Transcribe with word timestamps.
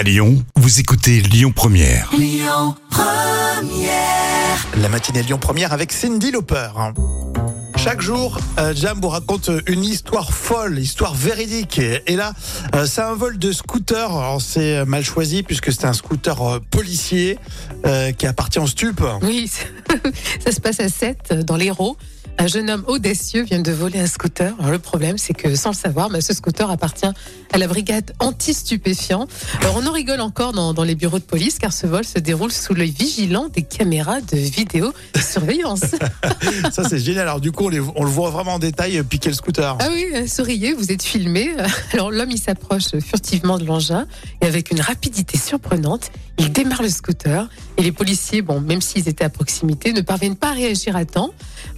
À 0.00 0.02
Lyon, 0.02 0.42
vous 0.56 0.80
écoutez 0.80 1.20
Lyon 1.20 1.52
Première. 1.54 2.10
La 4.78 4.88
matinée 4.88 5.22
Lyon 5.22 5.36
Première 5.36 5.74
avec 5.74 5.92
Cindy 5.92 6.30
Lauper. 6.30 6.70
Chaque 7.76 8.00
jour, 8.00 8.38
euh, 8.58 8.72
Jam 8.74 8.98
vous 9.02 9.10
raconte 9.10 9.50
une 9.66 9.84
histoire 9.84 10.32
folle, 10.32 10.78
histoire 10.78 11.12
véridique. 11.12 11.78
Et 11.78 12.16
là, 12.16 12.32
euh, 12.74 12.86
c'est 12.86 13.02
un 13.02 13.12
vol 13.12 13.36
de 13.36 13.52
scooter. 13.52 14.10
Alors 14.10 14.40
c'est 14.40 14.86
mal 14.86 15.04
choisi 15.04 15.42
puisque 15.42 15.70
c'est 15.70 15.84
un 15.84 15.92
scooter 15.92 16.40
euh, 16.40 16.60
policier 16.70 17.38
euh, 17.84 18.12
qui 18.12 18.26
appartient 18.26 18.58
en 18.58 18.66
stup. 18.66 19.02
Oui, 19.20 19.50
ça 20.44 20.50
se 20.50 20.62
passe 20.62 20.80
à 20.80 20.88
7 20.88 21.44
dans 21.44 21.56
l'Hérault. 21.56 21.98
Un 22.40 22.46
jeune 22.46 22.70
homme 22.70 22.84
audacieux 22.86 23.42
vient 23.42 23.60
de 23.60 23.70
voler 23.70 24.00
un 24.00 24.06
scooter. 24.06 24.54
Alors, 24.58 24.70
le 24.72 24.78
problème, 24.78 25.18
c'est 25.18 25.34
que 25.34 25.54
sans 25.54 25.70
le 25.72 25.74
savoir, 25.74 26.08
bah, 26.08 26.22
ce 26.22 26.32
scooter 26.32 26.70
appartient 26.70 27.04
à 27.52 27.58
la 27.58 27.66
brigade 27.66 28.12
anti-stupéfiants. 28.18 29.26
Alors 29.60 29.76
on 29.76 29.86
en 29.86 29.92
rigole 29.92 30.20
encore 30.20 30.52
dans, 30.52 30.72
dans 30.72 30.84
les 30.84 30.94
bureaux 30.94 31.18
de 31.18 31.24
police 31.24 31.58
car 31.58 31.72
ce 31.72 31.86
vol 31.86 32.04
se 32.04 32.18
déroule 32.18 32.50
sous 32.52 32.72
l'œil 32.74 32.92
vigilant 32.92 33.48
des 33.48 33.62
caméras 33.62 34.20
de 34.20 34.36
vidéosurveillance. 34.36 35.80
Ça 36.72 36.88
c'est 36.88 36.98
génial. 37.00 37.22
Alors 37.28 37.40
du 37.40 37.50
coup, 37.52 37.64
on, 37.64 37.68
les- 37.68 37.80
on 37.80 38.04
le 38.04 38.10
voit 38.10 38.30
vraiment 38.30 38.54
en 38.54 38.58
détail 38.60 38.98
euh, 38.98 39.02
piquer 39.02 39.28
le 39.30 39.34
scooter. 39.34 39.76
Ah 39.80 39.88
oui, 39.92 40.06
euh, 40.14 40.26
souriez, 40.28 40.72
vous 40.72 40.92
êtes 40.92 41.02
filmé. 41.02 41.50
Alors 41.92 42.10
l'homme, 42.10 42.30
il 42.30 42.38
s'approche 42.40 42.96
furtivement 43.04 43.58
de 43.58 43.64
l'engin 43.64 44.06
et 44.40 44.46
avec 44.46 44.70
une 44.70 44.80
rapidité 44.80 45.36
surprenante, 45.36 46.10
il 46.40 46.52
démarre 46.52 46.82
le 46.82 46.88
scooter. 46.88 47.48
Et 47.76 47.82
les 47.82 47.92
policiers, 47.92 48.42
bon, 48.42 48.60
même 48.60 48.80
s'ils 48.82 49.08
étaient 49.08 49.24
à 49.24 49.30
proximité, 49.30 49.92
ne 49.92 50.00
parviennent 50.00 50.36
pas 50.36 50.48
à 50.50 50.52
réagir 50.52 50.96
à 50.96 51.04
temps. 51.04 51.30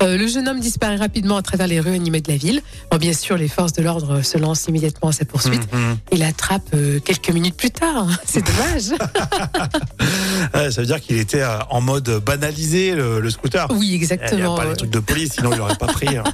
Euh, 0.03 0.17
le 0.17 0.27
jeune 0.27 0.49
homme 0.49 0.59
disparaît 0.59 0.97
rapidement 0.97 1.37
à 1.37 1.43
travers 1.43 1.67
les 1.69 1.79
rues 1.79 1.95
animées 1.95 2.21
de 2.21 2.31
la 2.31 2.37
ville. 2.37 2.61
Bon, 2.91 2.97
bien 2.97 3.13
sûr, 3.13 3.37
les 3.37 3.47
forces 3.49 3.73
de 3.75 3.83
l'ordre 3.83 4.23
se 4.23 4.39
lancent 4.39 4.67
immédiatement 4.69 5.11
à 5.11 5.13
sa 5.13 5.25
poursuite 5.25 5.73
Mhm. 5.73 5.97
et 6.11 6.17
l'attrapent 6.17 6.75
euh, 6.75 6.99
quelques 7.01 7.31
minutes 7.31 7.57
plus 7.57 7.71
tard. 7.71 8.07
C'est 8.25 8.45
dommage. 8.45 8.99
Ouais, 10.55 10.71
ça 10.71 10.81
veut 10.81 10.87
dire 10.87 11.01
qu'il 11.01 11.19
était 11.19 11.41
euh, 11.43 11.59
en 11.71 11.81
mode 11.81 12.09
banalisé 12.25 12.95
le, 12.95 13.21
le 13.21 13.31
scooter. 13.31 13.67
oui, 13.71 13.79
Il 13.87 13.89
n'y 13.89 13.93
a 13.93 13.97
exactement. 13.97 14.57
pas 14.57 14.65
les 14.65 14.77
trucs 14.77 14.91
de 14.91 14.99
police, 14.99 15.35
sinon 15.35 15.51
il 15.53 15.59
n'aurait 15.59 15.77
pas 15.77 15.87
pris. 15.87 16.17
hein. 16.17 16.25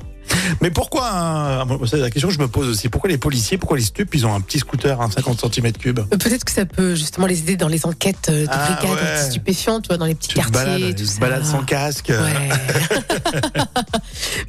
Mais 0.61 0.71
pourquoi 0.71 1.09
un- 1.11 1.65
moi, 1.65 1.79
C'est 1.87 1.99
la 1.99 2.11
question 2.11 2.29
que 2.29 2.35
je 2.35 2.41
me 2.41 2.49
pose 2.49 2.69
aussi. 2.69 2.89
Pourquoi 2.89 3.11
les 3.11 3.19
policiers, 3.19 3.59
pourquoi 3.59 3.77
les 3.77 3.85
stups, 3.85 4.09
ils 4.15 4.27
ont 4.27 4.35
un 4.35 4.41
petit 4.41 4.59
scooter, 4.59 5.01
un 5.01 5.11
50 5.11 5.41
cm3 5.43 6.01
Euh, 6.01 6.17
Peut-être 6.17 6.45
que 6.45 6.53
ça 6.53 6.65
peut 6.67 6.95
justement 6.95 7.27
les 7.27 7.39
aider 7.41 7.57
dans 7.57 7.69
les 7.69 7.87
enquêtes 7.87 8.29
euh, 8.31 8.45
de 8.45 8.49
Ah, 8.51 8.79
brigades 8.81 8.97
ouais. 8.99 9.21
anti-stupéfiants, 9.21 9.81
tu 9.81 9.89
vois, 9.89 9.97
dans 9.97 10.07
les 10.07 10.15
petits 10.15 10.29
Tu 10.29 10.35
quartiers, 10.37 10.53
balades, 10.53 10.81
tout 10.97 11.03
ils 11.03 11.09
se 11.09 11.15
ça. 11.15 11.21
baladent 11.21 11.45
sans 11.45 11.63
casque. 11.63 12.11
Ouais. 12.11 12.49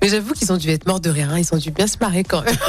Mais 0.02 0.10
j'avoue 0.10 0.34
qu'ils 0.34 0.52
ont 0.52 0.58
dû 0.58 0.70
être 0.70 0.88
morts 0.88 1.00
de 1.00 1.10
rire. 1.10 1.30
hein. 1.32 1.40
Ils 1.40 1.54
ont 1.54 1.58
dû 1.58 1.72
bien 1.72 1.88
se 1.88 1.98
marrer 2.00 2.24
quand 2.24 2.42
même. 2.42 2.56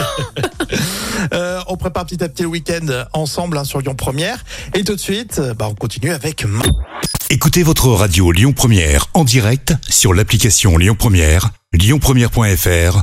Euh, 1.35 1.61
on 1.67 1.77
prépare 1.77 2.07
petit 2.07 2.23
à 2.25 2.29
petit 2.29 2.43
le 2.43 2.49
week-end 2.49 2.87
ensemble 3.13 3.59
hein, 3.59 3.65
sur 3.65 3.81
Lyon 3.81 3.95
Première. 3.95 4.43
Et 4.75 4.85
tout 4.85 4.95
de 4.95 5.01
suite, 5.01 5.41
bah, 5.59 5.67
on 5.69 5.75
continue 5.75 6.11
avec 6.13 6.45
Ma- 6.47 6.63
Écoutez 7.29 7.63
votre 7.63 7.89
radio 7.89 8.33
Lyon 8.33 8.53
Première 8.53 9.07
en 9.13 9.25
direct 9.25 9.75
sur 9.89 10.15
l'application 10.15 10.79
Lyon 10.79 10.95
Première, 10.99 11.51
lyonpremière.fr 11.75 13.03